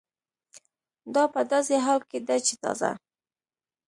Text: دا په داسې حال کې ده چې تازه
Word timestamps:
دا 1.13 1.23
په 1.33 1.41
داسې 1.51 1.75
حال 1.85 2.01
کې 2.09 2.19
ده 2.27 2.37
چې 2.45 2.53
تازه 2.63 2.91